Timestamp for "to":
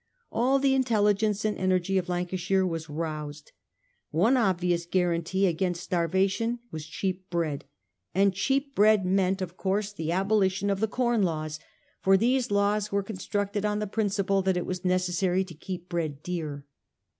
15.43-15.53